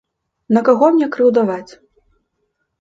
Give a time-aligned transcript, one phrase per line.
[0.57, 1.71] На каго мне крыўдаваць.